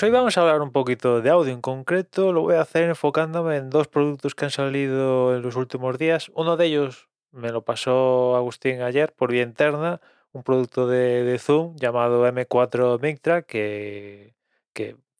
Pues 0.00 0.08
hoy 0.08 0.16
vamos 0.16 0.38
a 0.38 0.40
hablar 0.40 0.62
un 0.62 0.72
poquito 0.72 1.20
de 1.20 1.28
audio. 1.28 1.52
En 1.52 1.60
concreto 1.60 2.32
lo 2.32 2.40
voy 2.40 2.54
a 2.54 2.62
hacer 2.62 2.84
enfocándome 2.88 3.56
en 3.58 3.68
dos 3.68 3.86
productos 3.86 4.34
que 4.34 4.46
han 4.46 4.50
salido 4.50 5.36
en 5.36 5.42
los 5.42 5.56
últimos 5.56 5.98
días. 5.98 6.30
Uno 6.34 6.56
de 6.56 6.64
ellos 6.64 7.10
me 7.32 7.50
lo 7.50 7.66
pasó 7.66 8.34
Agustín 8.34 8.80
ayer 8.80 9.12
por 9.12 9.30
vía 9.30 9.42
interna, 9.42 10.00
un 10.32 10.42
producto 10.42 10.86
de, 10.86 11.38
Zoom 11.38 11.76
llamado 11.76 12.26
M4 12.26 12.98
Mictra 12.98 13.42
que 13.42 14.32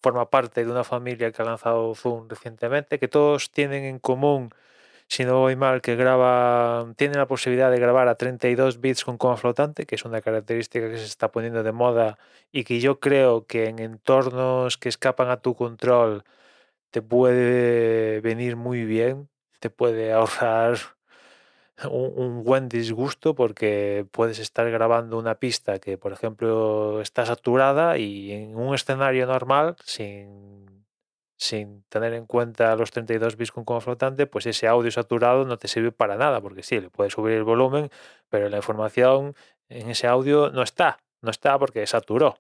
forma 0.02 0.30
parte 0.30 0.64
de 0.64 0.70
una 0.70 0.82
familia 0.82 1.30
que 1.30 1.42
ha 1.42 1.44
lanzado 1.44 1.94
Zoom 1.94 2.26
recientemente, 2.30 2.98
que 2.98 3.08
todos 3.08 3.50
tienen 3.50 3.84
en 3.84 3.98
común 3.98 4.48
si 5.10 5.24
no 5.24 5.40
voy 5.40 5.56
mal, 5.56 5.82
que 5.82 5.96
graba, 5.96 6.86
tiene 6.96 7.16
la 7.16 7.26
posibilidad 7.26 7.70
de 7.70 7.80
grabar 7.80 8.06
a 8.08 8.14
32 8.14 8.80
bits 8.80 9.04
con 9.04 9.18
coma 9.18 9.36
flotante, 9.36 9.84
que 9.84 9.96
es 9.96 10.04
una 10.04 10.20
característica 10.22 10.88
que 10.88 10.98
se 10.98 11.04
está 11.06 11.32
poniendo 11.32 11.64
de 11.64 11.72
moda 11.72 12.18
y 12.52 12.62
que 12.64 12.80
yo 12.80 13.00
creo 13.00 13.44
que 13.46 13.66
en 13.68 13.80
entornos 13.80 14.78
que 14.78 14.88
escapan 14.88 15.28
a 15.30 15.38
tu 15.38 15.56
control 15.56 16.24
te 16.90 17.02
puede 17.02 18.20
venir 18.20 18.56
muy 18.56 18.84
bien, 18.84 19.28
te 19.60 19.70
puede 19.70 20.12
ahorrar 20.14 20.78
un, 21.84 22.12
un, 22.16 22.44
buen 22.44 22.68
disgusto 22.68 23.34
porque 23.34 24.06
puedes 24.12 24.38
estar 24.38 24.70
grabando 24.70 25.18
una 25.18 25.36
pista 25.36 25.80
que, 25.80 25.98
por 25.98 26.12
ejemplo, 26.12 27.00
está 27.00 27.26
saturada 27.26 27.98
y 27.98 28.32
en 28.32 28.56
un 28.56 28.74
escenario 28.74 29.26
normal, 29.26 29.76
sin 29.84 30.49
sin 31.40 31.84
tener 31.84 32.12
en 32.12 32.26
cuenta 32.26 32.76
los 32.76 32.90
32 32.90 33.36
bits 33.36 33.50
con 33.50 33.64
coma 33.64 33.80
flotante, 33.80 34.26
pues 34.26 34.44
ese 34.44 34.68
audio 34.68 34.90
saturado 34.90 35.46
no 35.46 35.56
te 35.56 35.68
sirve 35.68 35.90
para 35.90 36.16
nada, 36.16 36.42
porque 36.42 36.62
sí, 36.62 36.78
le 36.78 36.90
puedes 36.90 37.14
subir 37.14 37.34
el 37.34 37.44
volumen, 37.44 37.90
pero 38.28 38.50
la 38.50 38.58
información 38.58 39.34
en 39.70 39.88
ese 39.88 40.06
audio 40.06 40.50
no 40.50 40.62
está, 40.62 40.98
no 41.22 41.30
está 41.30 41.58
porque 41.58 41.86
saturó. 41.86 42.38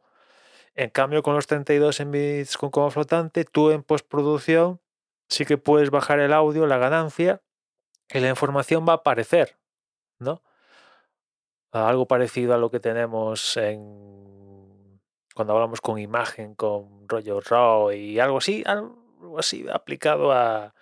En 0.74 0.90
cambio, 0.90 1.22
con 1.22 1.34
los 1.34 1.46
32 1.46 2.10
bits 2.10 2.58
con 2.58 2.68
coma 2.68 2.90
flotante, 2.90 3.44
tú 3.44 3.70
en 3.70 3.82
postproducción 3.82 4.80
sí 5.30 5.46
que 5.46 5.56
puedes 5.56 5.90
bajar 5.90 6.20
el 6.20 6.34
audio, 6.34 6.66
la 6.66 6.76
ganancia, 6.76 7.40
y 8.12 8.20
la 8.20 8.28
información 8.28 8.84
va 8.86 8.92
a 8.92 8.96
aparecer, 8.96 9.56
¿no? 10.18 10.42
Algo 11.72 12.06
parecido 12.06 12.52
a 12.52 12.58
lo 12.58 12.70
que 12.70 12.80
tenemos 12.80 13.56
en 13.56 15.00
cuando 15.34 15.54
hablamos 15.54 15.80
con 15.80 15.98
imagen, 15.98 16.54
con 16.54 17.08
rollo 17.08 17.40
RAW 17.40 17.92
y 17.92 18.18
algo 18.20 18.38
así, 18.38 18.62
así 19.38 19.66
aplicado 19.72 20.32
a, 20.32 20.74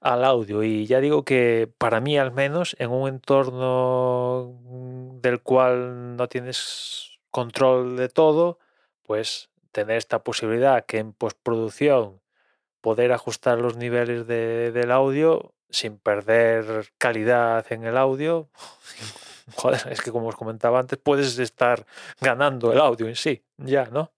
al 0.00 0.24
audio. 0.24 0.62
Y 0.62 0.86
ya 0.86 1.00
digo 1.00 1.24
que 1.24 1.70
para 1.78 2.00
mí 2.00 2.18
al 2.18 2.32
menos, 2.32 2.76
en 2.78 2.90
un 2.90 3.08
entorno 3.08 4.58
del 5.22 5.40
cual 5.42 6.16
no 6.16 6.28
tienes 6.28 7.18
control 7.30 7.96
de 7.96 8.08
todo, 8.08 8.58
pues 9.02 9.50
tener 9.72 9.96
esta 9.96 10.22
posibilidad 10.22 10.84
que 10.84 10.98
en 10.98 11.12
postproducción 11.12 12.20
poder 12.80 13.12
ajustar 13.12 13.58
los 13.58 13.76
niveles 13.76 14.26
de, 14.26 14.72
del 14.72 14.90
audio 14.90 15.54
sin 15.68 15.98
perder 15.98 16.90
calidad 16.98 17.64
en 17.70 17.84
el 17.84 17.96
audio. 17.96 18.48
Joder, 19.56 19.88
es 19.90 20.00
que 20.00 20.12
como 20.12 20.28
os 20.28 20.36
comentaba 20.36 20.78
antes, 20.78 20.98
puedes 20.98 21.38
estar 21.38 21.86
ganando 22.20 22.72
el 22.72 22.80
audio 22.80 23.08
en 23.08 23.16
sí, 23.16 23.44
ya, 23.56 23.86
¿no? 23.86 24.12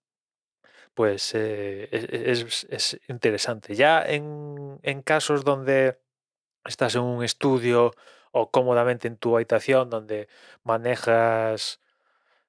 Pues 0.94 1.34
eh, 1.34 1.88
es, 1.90 2.66
es, 2.70 3.00
interesante. 3.08 3.74
Ya 3.74 4.02
en, 4.04 4.78
en 4.82 5.02
casos 5.02 5.44
donde 5.44 5.98
estás 6.64 6.94
en 6.94 7.02
un 7.02 7.24
estudio 7.24 7.92
o 8.32 8.50
cómodamente 8.50 9.08
en 9.08 9.16
tu 9.16 9.36
habitación 9.36 9.90
donde 9.90 10.28
manejas 10.64 11.80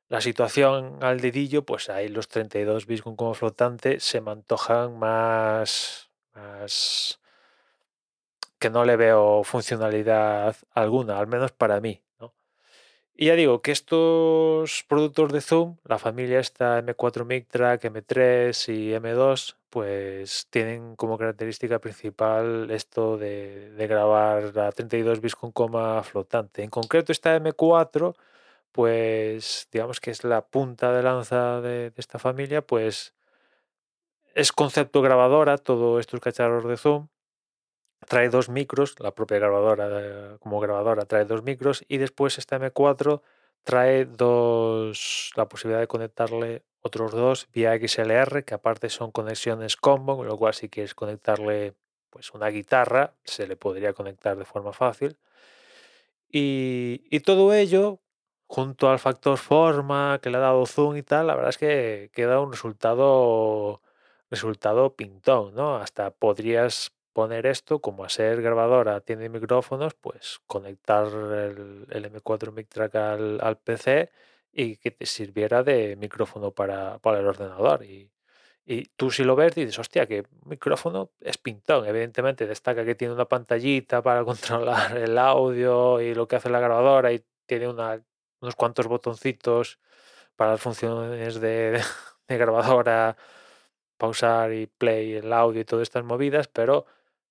la 0.09 0.21
situación 0.21 0.99
al 1.03 1.21
dedillo, 1.21 1.65
pues 1.65 1.89
ahí 1.89 2.09
los 2.09 2.27
32 2.27 2.85
bits 2.85 3.01
con 3.01 3.15
como 3.15 3.33
flotante 3.33 3.99
se 3.99 4.21
me 4.21 4.31
antojan 4.31 4.97
más 4.99 6.09
que 8.59 8.69
no 8.69 8.85
le 8.85 8.95
veo 8.95 9.43
funcionalidad 9.43 10.55
alguna, 10.73 11.19
al 11.19 11.27
menos 11.27 11.51
para 11.51 11.81
mí. 11.81 12.01
Y 13.15 13.27
ya 13.27 13.35
digo 13.35 13.61
que 13.61 13.71
estos 13.71 14.83
productos 14.87 15.31
de 15.31 15.41
Zoom, 15.41 15.77
la 15.85 15.99
familia 15.99 16.39
esta 16.39 16.79
M4 16.81 17.25
Mic 17.25 17.47
Track, 17.47 17.83
M3 17.83 18.73
y 18.73 18.91
M2, 18.93 19.55
pues 19.69 20.47
tienen 20.49 20.95
como 20.95 21.17
característica 21.17 21.79
principal 21.79 22.71
esto 22.71 23.17
de, 23.17 23.71
grabar 23.87 24.57
a 24.57 24.71
32 24.71 25.21
bits 25.21 25.35
con 25.35 25.51
coma 25.51 26.01
flotante. 26.03 26.63
En 26.63 26.69
concreto 26.71 27.11
esta 27.11 27.37
M4, 27.37 28.15
pues 28.71 29.67
digamos 29.71 29.99
que 29.99 30.11
es 30.11 30.23
la 30.23 30.45
punta 30.47 30.91
de 30.91 31.03
lanza 31.03 31.61
de, 31.61 31.91
de 31.91 31.93
esta 31.97 32.19
familia, 32.19 32.65
pues 32.65 33.13
es 34.35 34.51
concepto 34.51 35.01
grabadora, 35.01 35.57
todos 35.57 35.99
estos 35.99 36.19
cacharros 36.19 36.65
de 36.65 36.77
Zoom 36.77 37.07
trae 38.03 38.29
dos 38.29 38.49
micros, 38.49 38.95
la 38.99 39.11
propia 39.11 39.39
grabadora 39.39 40.37
como 40.39 40.59
grabadora 40.59 41.05
trae 41.05 41.25
dos 41.25 41.43
micros 41.43 41.83
y 41.87 41.97
después 41.97 42.37
esta 42.37 42.59
M4 42.59 43.21
trae 43.63 44.05
dos, 44.05 45.31
la 45.35 45.47
posibilidad 45.47 45.79
de 45.79 45.87
conectarle 45.87 46.63
otros 46.81 47.11
dos 47.11 47.47
vía 47.53 47.77
XLR, 47.77 48.43
que 48.43 48.53
aparte 48.53 48.89
son 48.89 49.11
conexiones 49.11 49.77
combo, 49.77 50.17
con 50.17 50.27
lo 50.27 50.37
cual 50.37 50.53
si 50.53 50.69
quieres 50.69 50.95
conectarle 50.95 51.75
pues 52.09 52.31
una 52.33 52.49
guitarra, 52.49 53.15
se 53.23 53.47
le 53.47 53.55
podría 53.55 53.93
conectar 53.93 54.37
de 54.37 54.45
forma 54.45 54.73
fácil. 54.73 55.17
Y, 56.29 57.05
y 57.09 57.19
todo 57.21 57.53
ello, 57.53 58.01
junto 58.47 58.89
al 58.89 58.99
factor 58.99 59.37
forma 59.37 60.19
que 60.21 60.29
le 60.29 60.37
ha 60.37 60.41
dado 60.41 60.65
Zoom 60.65 60.97
y 60.97 61.03
tal, 61.03 61.27
la 61.27 61.35
verdad 61.35 61.49
es 61.49 61.57
que 61.57 62.11
queda 62.13 62.39
un 62.39 62.51
resultado 62.51 63.81
resultado 64.29 64.95
pintón, 64.95 65.53
¿no? 65.55 65.75
Hasta 65.77 66.11
podrías 66.11 66.91
poner 67.13 67.45
esto, 67.45 67.79
como 67.79 68.03
a 68.03 68.09
ser 68.09 68.41
grabadora 68.41 69.01
tiene 69.01 69.29
micrófonos, 69.29 69.93
pues 69.93 70.41
conectar 70.47 71.07
el, 71.07 71.87
M4 71.89 72.51
Mic 72.51 72.67
Track 72.69 72.95
al, 72.95 73.57
PC 73.63 74.11
y 74.51 74.77
que 74.77 74.91
te 74.91 75.05
sirviera 75.05 75.63
de 75.63 75.95
micrófono 75.95 76.51
para, 76.51 76.99
para 76.99 77.19
el 77.19 77.27
ordenador. 77.27 77.83
Y, 77.85 78.11
y, 78.65 78.85
tú 78.95 79.11
si 79.11 79.23
lo 79.23 79.35
ves 79.35 79.55
dices, 79.55 79.77
hostia, 79.79 80.07
que 80.07 80.25
micrófono 80.45 81.11
es 81.21 81.37
pintón. 81.37 81.85
Evidentemente 81.85 82.47
destaca 82.47 82.85
que 82.85 82.95
tiene 82.95 83.13
una 83.13 83.25
pantallita 83.25 84.01
para 84.01 84.23
controlar 84.25 84.97
el 84.97 85.17
audio 85.17 86.01
y 86.01 86.13
lo 86.15 86.27
que 86.27 86.37
hace 86.37 86.49
la 86.49 86.59
grabadora 86.59 87.11
y 87.13 87.23
tiene 87.45 87.67
una, 87.67 88.01
unos 88.41 88.55
cuantos 88.55 88.87
botoncitos 88.87 89.79
para 90.35 90.51
las 90.51 90.61
funciones 90.61 91.39
de 91.39 91.81
grabadora, 92.27 93.17
pausar 93.97 94.53
y 94.53 94.67
play 94.67 95.13
el 95.15 95.31
audio 95.33 95.61
y 95.61 95.65
todas 95.65 95.83
estas 95.83 96.03
movidas, 96.03 96.47
pero 96.47 96.85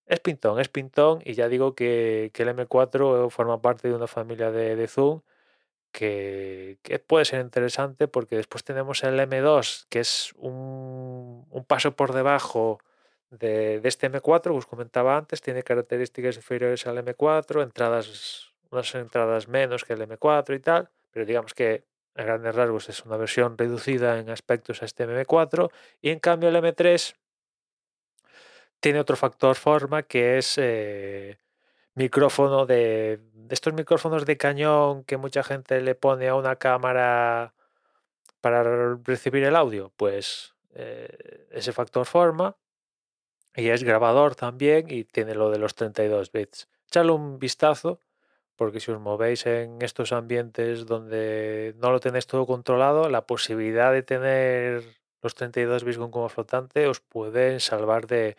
es 0.07 0.21
pintón, 0.21 0.61
es 0.61 0.69
pintón 0.69 1.21
y 1.25 1.35
ya 1.35 1.49
digo 1.49 1.75
que, 1.75 2.31
el 2.35 2.49
M4 2.49 3.31
forma 3.31 3.61
parte 3.61 3.89
de 3.89 3.95
una 3.95 4.07
familia 4.07 4.51
de, 4.51 4.87
Zoom 4.87 5.23
que, 5.93 6.79
puede 7.07 7.25
ser 7.25 7.41
interesante 7.41 8.09
porque 8.09 8.37
después 8.37 8.65
tenemos 8.65 9.05
el 9.05 9.19
M2 9.19 9.87
que 9.89 10.01
es 10.01 10.33
un, 10.37 11.47
paso 11.67 11.95
por 11.97 12.13
debajo 12.13 12.79
de, 13.31 13.81
este 13.85 14.11
M4 14.11 14.43
que 14.43 14.51
os 14.51 14.67
comentaba 14.67 15.17
antes, 15.17 15.41
tiene 15.41 15.63
características 15.63 16.37
inferiores 16.37 16.87
al 16.87 16.99
M4, 16.99 17.63
entradas, 17.63 18.53
unas 18.71 18.95
entradas 18.95 19.49
menos 19.49 19.85
que 19.85 19.95
el 19.95 20.07
M4 20.09 20.55
y 20.55 20.61
tal, 20.61 20.91
pero 21.11 21.25
digamos 21.25 21.55
que 21.55 21.85
a 22.15 22.25
grandes 22.25 22.55
rasgos 22.55 22.89
es 22.89 23.05
una 23.05 23.17
versión 23.17 23.57
reducida 23.57 24.19
en 24.19 24.29
aspectos 24.29 24.83
a 24.83 24.85
este 24.85 25.07
M4 25.07 25.71
y 26.03 26.11
en 26.11 26.19
cambio 26.19 26.51
el 26.51 26.57
M3 26.57 27.15
tiene 28.83 28.99
otro 28.99 29.17
factor 29.17 29.55
forma 29.55 30.03
que 30.03 30.39
es 30.39 30.59
eh, 30.59 31.39
micrófono 31.95 32.67
de, 32.67 33.21
estos 33.49 33.73
micrófonos 33.75 34.27
de 34.27 34.37
cañón 34.37 35.05
que 35.05 35.17
mucha 35.17 35.45
gente 35.45 35.81
le 35.81 35.95
pone 35.95 36.27
a 36.27 36.35
una 36.35 36.57
cámara 36.57 37.55
para 38.41 38.97
recibir 38.97 39.45
el 39.45 39.55
audio. 39.55 39.93
Pues 39.97 40.55
eh, 40.75 41.47
ese 41.53 41.73
factor 41.73 42.07
forma 42.07 42.57
y 43.55 43.69
es 43.69 43.85
grabador 43.85 44.35
también 44.35 44.87
y 44.91 45.05
tiene 45.05 45.37
lo 45.37 45.51
de 45.53 45.59
los 45.59 45.77
32 45.77 46.33
bits. 46.33 46.69
Echadle 46.89 47.13
un 47.13 47.39
vistazo 47.39 48.01
porque 48.57 48.81
si 48.81 48.91
os 48.91 48.99
movéis 48.99 49.47
en 49.47 49.81
estos 49.81 50.11
ambientes 50.11 50.87
donde 50.87 51.75
no 51.79 51.93
lo 51.93 52.01
tenéis 52.01 52.27
todo 52.27 52.47
controlado, 52.47 53.09
la 53.09 53.27
posibilidad 53.27 53.93
de 53.93 54.03
tener 54.03 54.83
los 55.23 55.37
32 55.37 55.85
bits 55.85 55.99
con 55.99 56.11
como 56.11 56.29
flotante 56.29 56.89
os 56.89 56.99
pueden 56.99 57.61
salvar 57.61 58.09
de, 58.09 58.37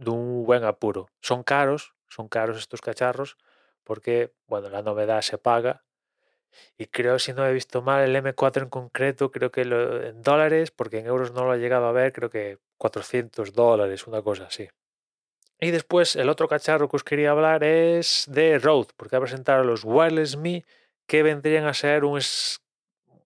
de 0.00 0.10
un 0.10 0.44
buen 0.44 0.64
apuro. 0.64 1.08
Son 1.20 1.42
caros, 1.42 1.94
son 2.08 2.28
caros 2.28 2.58
estos 2.58 2.80
cacharros, 2.80 3.36
porque, 3.84 4.32
bueno, 4.46 4.70
la 4.70 4.82
novedad 4.82 5.20
se 5.22 5.38
paga. 5.38 5.84
Y 6.76 6.86
creo, 6.86 7.18
si 7.18 7.32
no 7.32 7.46
he 7.46 7.52
visto 7.52 7.82
mal, 7.82 8.02
el 8.02 8.16
M4 8.16 8.62
en 8.62 8.70
concreto, 8.70 9.30
creo 9.30 9.52
que 9.52 9.62
en 9.62 10.22
dólares, 10.22 10.70
porque 10.70 10.98
en 10.98 11.06
euros 11.06 11.32
no 11.32 11.44
lo 11.44 11.54
he 11.54 11.58
llegado 11.58 11.86
a 11.86 11.92
ver, 11.92 12.12
creo 12.12 12.30
que 12.30 12.58
400 12.78 13.52
dólares, 13.52 14.06
una 14.06 14.22
cosa 14.22 14.44
así. 14.46 14.68
Y 15.60 15.70
después, 15.70 16.16
el 16.16 16.30
otro 16.30 16.48
cacharro 16.48 16.88
que 16.88 16.96
os 16.96 17.04
quería 17.04 17.32
hablar 17.32 17.62
es 17.62 18.24
de 18.28 18.58
Rode, 18.58 18.88
porque 18.96 19.16
ha 19.16 19.20
presentado 19.20 19.62
los 19.62 19.84
Wireless 19.84 20.36
Me, 20.36 20.64
que 21.06 21.22
vendrían 21.22 21.66
a 21.66 21.74
ser 21.74 22.04
un, 22.04 22.20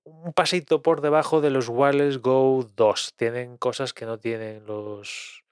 un 0.03 0.33
pasito 0.33 0.83
por 0.83 1.01
debajo 1.01 1.41
de 1.41 1.51
los 1.51 1.69
Wireless 1.69 2.19
Go 2.19 2.69
2. 2.75 3.15
Tienen 3.17 3.57
cosas 3.57 3.93
que 3.95 4.07
no 4.07 4.19
tienen 4.19 4.67
los... 4.67 5.45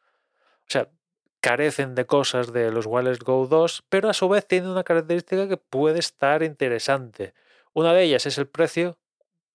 O 0.63 0.71
sea, 0.73 0.91
carecen 1.43 1.97
de 1.97 2.07
cosas 2.07 2.53
de 2.53 2.71
los 2.71 2.87
Wireless 2.87 3.19
Go 3.19 3.49
2, 3.49 3.85
pero 3.89 4.09
a 4.09 4.15
su 4.15 4.29
vez 4.29 4.47
tienen 4.47 4.71
una 4.71 4.85
característica 4.85 5.49
que 5.49 5.57
puede 5.57 5.99
estar 5.99 6.45
interesante. 6.45 7.35
Una 7.75 7.93
de 7.93 8.05
ellas 8.05 8.27
es 8.27 8.39
el 8.39 8.47
precio, 8.47 8.97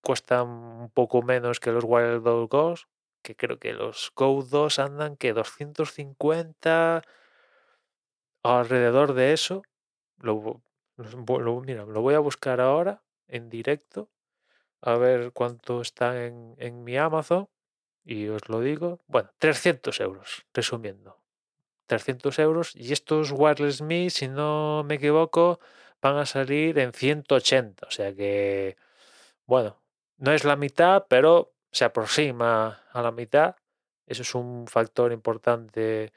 cuesta 0.01 0.43
un 0.43 0.91
poco 0.93 1.21
menos 1.21 1.61
que 1.61 1.71
los 1.71 1.85
Wireless 1.85 2.21
Go 2.21 2.47
2, 2.51 2.87
que 3.21 3.35
creo 3.37 3.57
que 3.57 3.71
los 3.71 4.11
Go 4.15 4.43
2 4.43 4.79
andan 4.79 5.15
que 5.15 5.31
250 5.31 7.03
alrededor 8.43 9.13
de 9.13 9.31
eso. 9.31 9.63
Lo, 10.17 10.61
mira, 11.65 11.85
lo 11.85 12.01
voy 12.01 12.15
a 12.15 12.19
buscar 12.19 12.59
ahora 12.59 13.01
en 13.29 13.49
directo 13.49 14.09
a 14.81 14.95
ver 14.95 15.31
cuánto 15.31 15.79
está 15.79 16.25
en, 16.25 16.53
en 16.57 16.83
mi 16.83 16.97
Amazon 16.97 17.47
y 18.03 18.27
os 18.27 18.49
lo 18.49 18.59
digo. 18.59 18.99
Bueno, 19.07 19.29
300 19.37 20.01
euros, 20.01 20.45
resumiendo. 20.53 21.17
300 21.87 22.37
euros 22.39 22.75
y 22.75 22.93
estos 22.93 23.31
Wireless 23.31 23.81
Me, 23.81 24.09
si 24.09 24.27
no 24.27 24.83
me 24.85 24.95
equivoco, 24.95 25.59
van 26.01 26.17
a 26.17 26.25
salir 26.25 26.77
en 26.79 26.93
180. 26.93 27.87
O 27.87 27.91
sea 27.91 28.13
que, 28.13 28.77
bueno, 29.45 29.81
no 30.17 30.31
es 30.31 30.43
la 30.43 30.55
mitad, 30.55 31.05
pero 31.09 31.53
se 31.71 31.85
aproxima 31.85 32.83
a 32.91 33.01
la 33.01 33.11
mitad. 33.11 33.55
Eso 34.05 34.21
es 34.21 34.35
un 34.35 34.67
factor 34.67 35.11
importante 35.11 36.13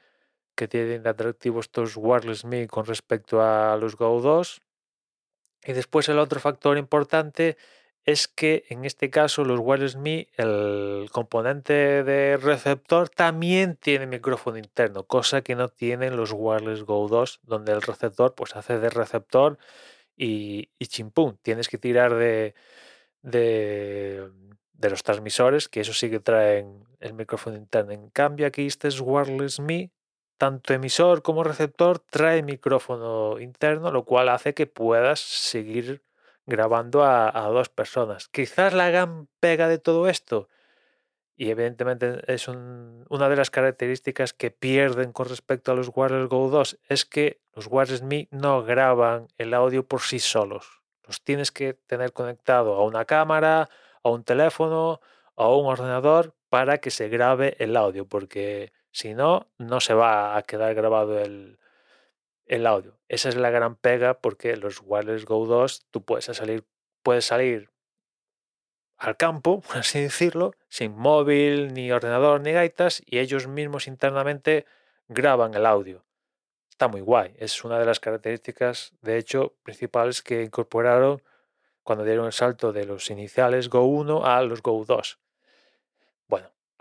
que 0.55 0.67
tienen 0.67 1.03
de 1.03 1.09
atractivo 1.09 1.59
estos 1.59 1.97
Wireless 1.97 2.45
Me 2.45 2.67
con 2.67 2.85
respecto 2.85 3.41
a 3.41 3.75
los 3.77 3.95
Go 3.95 4.21
2. 4.21 4.61
Y 5.63 5.73
después 5.73 6.09
el 6.09 6.19
otro 6.19 6.39
factor 6.39 6.77
importante 6.77 7.57
es 8.05 8.27
que 8.27 8.65
en 8.69 8.85
este 8.85 9.09
caso 9.09 9.43
los 9.45 9.59
Wireless 9.59 9.95
Me, 9.95 10.27
el 10.37 11.07
componente 11.11 12.03
de 12.03 12.37
receptor 12.37 13.09
también 13.09 13.75
tiene 13.75 14.07
micrófono 14.07 14.57
interno, 14.57 15.03
cosa 15.03 15.41
que 15.41 15.55
no 15.55 15.69
tienen 15.69 16.17
los 16.17 16.31
Wireless 16.33 16.83
Go 16.83 17.07
2, 17.07 17.41
donde 17.43 17.73
el 17.73 17.81
receptor 17.81 18.33
pues 18.33 18.55
hace 18.55 18.79
de 18.79 18.89
receptor 18.89 19.59
y, 20.17 20.69
y 20.79 20.87
chimpum, 20.87 21.37
tienes 21.41 21.69
que 21.69 21.77
tirar 21.77 22.15
de, 22.15 22.55
de, 23.21 24.29
de, 24.73 24.89
los 24.89 25.03
transmisores, 25.03 25.69
que 25.69 25.81
eso 25.81 25.93
sí 25.93 26.09
que 26.09 26.19
traen 26.19 26.83
el 26.99 27.13
micrófono 27.13 27.55
interno. 27.57 27.91
En 27.91 28.09
cambio 28.09 28.47
aquí 28.47 28.65
este 28.65 28.87
es 28.87 28.99
Wireless 28.99 29.59
Me, 29.59 29.91
tanto 30.37 30.73
emisor 30.73 31.21
como 31.21 31.43
receptor 31.43 31.99
trae 31.99 32.41
micrófono 32.41 33.39
interno, 33.39 33.91
lo 33.91 34.05
cual 34.05 34.29
hace 34.29 34.55
que 34.55 34.65
puedas 34.65 35.19
seguir 35.19 36.01
grabando 36.51 37.05
a, 37.05 37.31
dos 37.47 37.69
personas. 37.69 38.27
Quizás 38.27 38.73
la 38.73 38.89
gran 38.89 39.27
pega 39.39 39.69
de 39.69 39.79
todo 39.79 40.09
esto, 40.09 40.49
y 41.37 41.49
evidentemente 41.49 42.21
es 42.27 42.47
una 42.49 43.29
de 43.29 43.35
las 43.35 43.49
características 43.49 44.33
que 44.33 44.51
pierden 44.51 45.13
con 45.13 45.29
respecto 45.29 45.71
a 45.71 45.75
los 45.75 45.89
Wireless 45.95 46.27
Go 46.27 46.49
2, 46.49 46.79
es 46.89 47.05
que 47.05 47.41
los 47.53 47.67
Wireless 47.67 48.03
Me 48.03 48.27
no 48.31 48.63
graban 48.63 49.27
el 49.37 49.53
audio 49.53 49.87
por 49.87 50.01
sí 50.01 50.19
solos. 50.19 50.81
Los 51.07 51.23
tienes 51.23 51.51
que 51.51 51.73
tener 51.73 52.11
conectado 52.11 52.75
a 52.75 52.83
una 52.83 53.05
cámara, 53.05 53.69
a 54.03 54.09
un 54.09 54.23
teléfono, 54.23 54.99
a 55.35 55.47
un 55.47 55.65
ordenador 55.65 56.35
para 56.49 56.79
que 56.79 56.91
se 56.91 57.07
grabe 57.07 57.55
el 57.59 57.77
audio, 57.77 58.05
porque 58.05 58.73
si 58.91 59.13
no, 59.13 59.47
no 59.57 59.79
se 59.79 59.93
va 59.93 60.35
a 60.35 60.43
quedar 60.43 60.75
grabado 60.75 61.17
el, 61.17 61.57
el 62.45 62.67
audio. 62.67 63.00
Esa 63.11 63.27
es 63.27 63.35
la 63.35 63.49
gran 63.49 63.75
pega 63.75 64.13
porque 64.13 64.55
los 64.55 64.81
Wireless 64.85 65.25
Go 65.25 65.45
2 65.45 65.87
tú 65.91 66.01
puedes 66.01 66.23
salir, 66.23 66.63
puedes 67.03 67.25
salir 67.25 67.69
al 68.95 69.17
campo, 69.17 69.59
por 69.67 69.79
así 69.79 69.99
decirlo, 69.99 70.53
sin 70.69 70.95
móvil, 70.95 71.73
ni 71.73 71.91
ordenador, 71.91 72.39
ni 72.39 72.53
gaitas, 72.53 73.03
y 73.05 73.19
ellos 73.19 73.47
mismos 73.47 73.87
internamente 73.87 74.65
graban 75.09 75.53
el 75.55 75.65
audio. 75.65 76.05
Está 76.69 76.87
muy 76.87 77.01
guay. 77.01 77.35
Es 77.37 77.65
una 77.65 77.79
de 77.79 77.85
las 77.85 77.99
características, 77.99 78.93
de 79.01 79.17
hecho, 79.17 79.55
principales 79.63 80.21
que 80.21 80.43
incorporaron 80.43 81.21
cuando 81.83 82.05
dieron 82.05 82.27
el 82.27 82.31
salto 82.31 82.71
de 82.71 82.85
los 82.85 83.09
iniciales 83.09 83.67
Go 83.67 83.83
1 83.83 84.25
a 84.25 84.41
los 84.43 84.63
Go 84.63 84.85
2. 84.85 85.19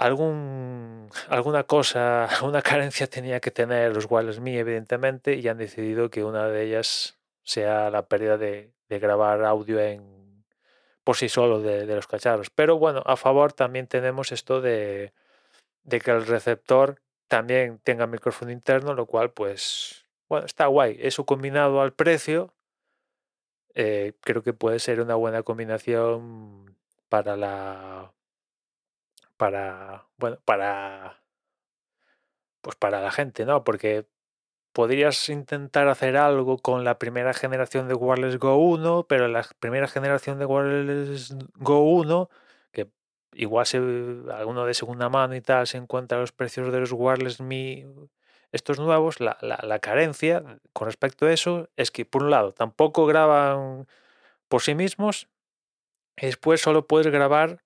Algún, 0.01 1.11
alguna 1.29 1.65
cosa, 1.65 2.25
alguna 2.37 2.63
carencia 2.63 3.07
tenía 3.07 3.39
que 3.39 3.51
tener 3.51 3.95
los 3.95 4.07
Wireless 4.11 4.41
Me, 4.41 4.59
evidentemente, 4.59 5.35
y 5.35 5.47
han 5.47 5.59
decidido 5.59 6.09
que 6.09 6.25
una 6.25 6.49
de 6.49 6.65
ellas 6.65 7.19
sea 7.43 7.91
la 7.91 8.07
pérdida 8.07 8.39
de, 8.39 8.73
grabar 8.89 9.45
audio 9.45 9.79
en, 9.79 10.43
por 11.05 11.17
sí 11.17 11.29
solo 11.29 11.61
de, 11.61 11.85
los 11.85 12.07
cacharros. 12.07 12.49
Pero 12.49 12.79
bueno, 12.79 13.03
a 13.05 13.17
favor 13.17 13.53
también 13.53 13.89
tenemos 13.89 14.33
esto 14.33 14.63
de, 14.63 15.13
que 15.87 16.11
el 16.11 16.27
receptor 16.27 17.03
también 17.29 17.79
tenga 17.85 18.07
micrófono 18.07 18.53
interno, 18.53 18.95
lo 18.95 19.05
cual 19.05 19.33
pues, 19.33 20.07
bueno, 20.31 20.47
está 20.47 20.65
guay. 20.67 20.97
Eso 20.99 21.27
combinado 21.27 21.83
al 21.83 21.93
precio, 21.93 22.55
eh, 23.75 24.15
creo 24.23 24.43
que 24.43 24.55
puede 24.55 24.79
ser 24.79 25.03
una 25.03 25.15
buena 25.17 25.43
combinación 25.43 26.75
para 27.11 27.37
la 27.37 28.13
para, 29.41 30.07
bueno, 30.19 30.37
para, 30.45 31.23
pues 32.61 32.77
para 32.77 33.01
la 33.01 33.11
gente, 33.11 33.47
¿no? 33.47 33.65
Porque 33.65 34.07
podrías 34.75 35.31
intentar 35.31 35.89
hacer 35.89 36.19
algo 36.19 36.59
con 36.59 36.85
la 36.85 36.99
primera 36.99 37.33
generación 37.33 37.89
de 37.89 37.95
Wireless 37.95 38.39
Go 38.39 38.57
1, 38.57 39.07
pero 39.09 39.29
la 39.29 39.47
primera 39.59 39.89
generación 39.89 40.39
de 40.39 40.45
Wireless 40.45 41.35
Go 41.55 41.81
1, 41.85 42.29
que 42.71 42.91
igual 43.33 43.65
se, 43.65 43.79
alguno 43.79 44.67
de 44.67 44.75
segunda 44.75 45.09
mano 45.09 45.35
y 45.35 45.41
tal, 45.41 45.67
se 45.67 45.79
encuentra 45.79 46.19
los 46.21 46.33
precios 46.33 46.71
de 46.71 46.81
los 46.81 46.93
Wireless 46.93 47.41
Me, 47.41 47.87
estos 48.53 48.79
nuevos, 48.79 49.21
la, 49.21 49.39
la 49.41 49.79
carencia 49.79 50.61
con 50.75 50.85
respecto 50.85 51.25
a 51.25 51.33
eso 51.33 51.71
es 51.77 51.91
que, 51.91 52.05
por 52.05 52.25
un 52.25 52.31
lado, 52.31 52.53
tampoco 52.53 53.07
graban 53.07 53.89
por 54.49 54.61
sí 54.61 54.75
mismos, 54.75 55.29
y 56.19 56.27
después 56.27 56.61
solo 56.61 56.87
puedes 56.87 57.11
grabar 57.11 57.63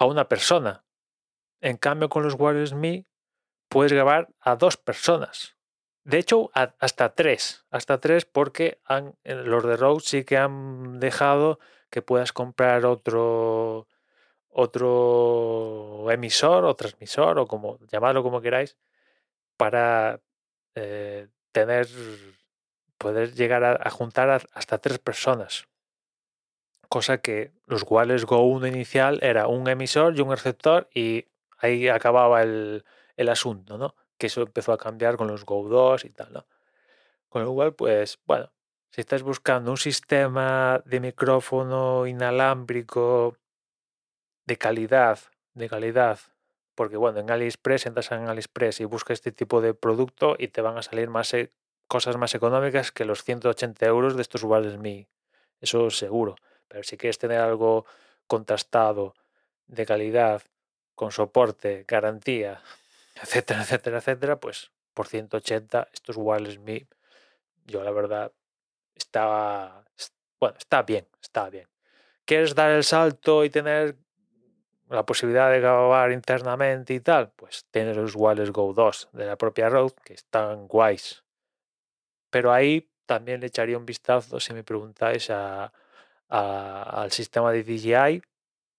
a 0.00 0.06
una 0.06 0.28
persona. 0.28 0.82
En 1.60 1.76
cambio, 1.76 2.08
con 2.08 2.22
los 2.22 2.34
Wireless 2.38 2.72
Me 2.72 3.06
puedes 3.68 3.92
grabar 3.92 4.30
a 4.40 4.56
dos 4.56 4.78
personas. 4.78 5.56
De 6.04 6.18
hecho, 6.18 6.50
hasta 6.54 7.14
tres. 7.14 7.66
Hasta 7.70 8.00
tres 8.00 8.24
porque 8.24 8.80
han, 8.86 9.14
los 9.24 9.62
de 9.62 9.76
Rode 9.76 10.00
sí 10.00 10.24
que 10.24 10.38
han 10.38 10.98
dejado 11.00 11.60
que 11.90 12.00
puedas 12.00 12.32
comprar 12.32 12.86
otro, 12.86 13.88
otro 14.48 16.10
emisor 16.10 16.64
o 16.64 16.74
transmisor 16.76 17.38
o 17.38 17.46
como 17.46 17.78
llamarlo 17.92 18.22
como 18.22 18.40
queráis 18.40 18.78
para 19.58 20.22
eh, 20.74 21.28
tener 21.52 21.88
poder 22.96 23.34
llegar 23.34 23.64
a 23.64 23.90
juntar 23.90 24.46
hasta 24.54 24.78
tres 24.78 24.98
personas 24.98 25.69
cosa 26.90 27.18
que 27.18 27.52
los 27.66 27.84
Wireless 27.88 28.26
Go 28.26 28.42
1 28.42 28.66
inicial 28.66 29.20
era 29.22 29.46
un 29.46 29.68
emisor 29.68 30.18
y 30.18 30.20
un 30.22 30.30
receptor 30.32 30.90
y 30.92 31.26
ahí 31.58 31.88
acababa 31.88 32.42
el, 32.42 32.84
asunto, 33.28 33.78
¿no? 33.78 33.94
Que 34.18 34.26
eso 34.26 34.42
empezó 34.42 34.72
a 34.72 34.78
cambiar 34.78 35.16
con 35.16 35.28
los 35.28 35.44
Go 35.44 35.68
2 35.68 36.04
y 36.04 36.10
tal, 36.10 36.32
¿no? 36.32 36.46
Con 37.28 37.44
lo 37.44 37.54
cual, 37.54 37.74
pues, 37.74 38.18
bueno, 38.26 38.50
si 38.90 39.02
estás 39.02 39.22
buscando 39.22 39.70
un 39.70 39.76
sistema 39.76 40.82
de 40.84 40.98
micrófono 40.98 42.08
inalámbrico 42.08 43.36
de 44.46 44.56
calidad, 44.56 45.20
de 45.54 45.68
calidad, 45.68 46.18
porque 46.74 46.96
bueno, 46.96 47.20
en 47.20 47.30
AliExpress 47.30 47.86
entras 47.86 48.10
en 48.10 48.28
AliExpress 48.28 48.80
y 48.80 48.84
buscas 48.84 49.18
este 49.18 49.30
tipo 49.30 49.60
de 49.60 49.74
producto 49.74 50.34
y 50.36 50.48
te 50.48 50.60
van 50.60 50.76
a 50.76 50.82
salir 50.82 51.08
más 51.08 51.32
e, 51.34 51.52
cosas 51.86 52.16
más 52.16 52.34
económicas 52.34 52.90
que 52.90 53.04
los 53.04 53.22
180 53.22 53.86
euros 53.86 54.16
de 54.16 54.22
estos 54.22 54.42
Wireless 54.42 54.78
Me. 54.78 55.08
Eso 55.60 55.90
seguro. 55.90 56.34
Pero 56.70 56.84
si 56.84 56.96
quieres 56.96 57.18
tener 57.18 57.40
algo 57.40 57.84
contrastado, 58.26 59.14
de 59.66 59.86
calidad, 59.86 60.42
con 60.94 61.12
soporte, 61.12 61.84
garantía, 61.86 62.62
etcétera, 63.22 63.62
etcétera, 63.62 63.98
etcétera, 63.98 64.40
pues 64.40 64.70
por 64.94 65.06
180 65.06 65.88
estos 65.92 66.16
wireless 66.16 66.58
Me, 66.58 66.86
yo 67.66 67.82
la 67.82 67.90
verdad 67.90 68.32
estaba, 68.94 69.84
bueno, 70.38 70.56
está 70.58 70.82
bien, 70.82 71.06
está 71.22 71.48
bien. 71.50 71.68
¿Quieres 72.24 72.54
dar 72.54 72.70
el 72.70 72.84
salto 72.84 73.44
y 73.44 73.50
tener 73.50 73.96
la 74.88 75.04
posibilidad 75.06 75.50
de 75.50 75.60
grabar 75.60 76.12
internamente 76.12 76.94
y 76.94 77.00
tal? 77.00 77.32
Pues 77.34 77.66
tienes 77.70 77.96
los 77.96 78.14
Wireless 78.14 78.50
Go 78.52 78.72
2 78.72 79.08
de 79.12 79.26
la 79.26 79.36
propia 79.36 79.68
Rode 79.68 79.94
que 80.04 80.14
están 80.14 80.68
guays. 80.68 81.24
Pero 82.30 82.52
ahí 82.52 82.88
también 83.06 83.40
le 83.40 83.46
echaría 83.46 83.78
un 83.78 83.86
vistazo 83.86 84.38
si 84.38 84.52
me 84.52 84.62
preguntáis 84.62 85.30
a, 85.30 85.72
al 86.30 87.10
sistema 87.10 87.52
de 87.52 87.64
DJI 87.64 88.22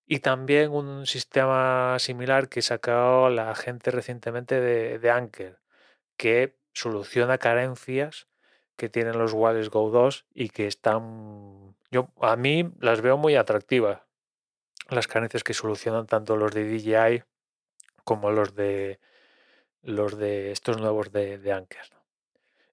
y 0.08 0.20
también 0.20 0.72
un 0.72 1.05
sistema 1.05 1.98
similar 2.00 2.50
que 2.50 2.62
sacó 2.62 3.29
la 3.29 3.53
gente 3.55 3.91
recientemente 3.91 4.60
de, 4.60 5.12
Anker, 5.12 5.60
que 6.17 6.58
soluciona 6.74 7.38
carencias 7.38 8.27
que 8.77 8.89
tienen 8.89 9.17
los 9.17 9.34
Wireless 9.34 9.70
Go 9.70 9.89
2 9.89 10.25
y 10.34 10.50
que 10.50 10.67
están, 10.67 11.75
yo 11.91 12.10
a 12.22 12.36
mí 12.36 12.72
las 12.79 13.01
veo 13.01 13.17
muy 13.17 13.36
atractivas. 13.36 14.01
las 14.89 15.08
carencias 15.08 15.43
que 15.43 15.53
solucionan 15.53 16.08
tanto 16.08 16.36
los 16.36 16.53
de 16.53 16.65
DJI 16.65 17.24
como 18.03 18.31
los 18.31 18.55
de 18.55 19.00
los 19.84 20.17
de 20.17 20.51
estos 20.51 20.77
nuevos 20.77 21.12
de 21.12 21.53
Anker. 21.53 21.89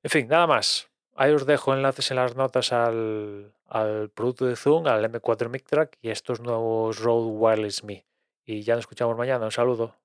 En 0.03 0.11
fin, 0.11 0.29
nada 0.29 0.47
más. 0.47 0.89
Ahí 1.21 1.33
os 1.33 1.47
dejo 1.47 1.75
enlaces 1.75 2.13
en 2.13 2.19
las 2.19 2.37
notas 2.37 2.73
al, 2.73 3.53
al 3.67 4.09
producto 4.09 4.47
de 4.47 4.55
Zoom, 4.55 4.87
al 4.87 5.05
M4 5.05 5.49
Mic 5.49 5.67
Track 5.67 5.99
y 6.01 6.11
estos 6.11 6.39
nuevos 6.39 7.01
Rode 7.01 7.27
Wireless 7.27 7.83
Me. 7.83 8.07
Y 8.45 8.63
ya 8.63 8.77
nos 8.77 8.83
escuchamos 8.83 9.17
mañana. 9.17 9.45
Un 9.45 9.51
saludo. 9.51 9.97